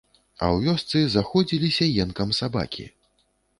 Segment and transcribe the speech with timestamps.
[0.45, 2.91] А ў вёсцы заходзіліся енкам сабакі.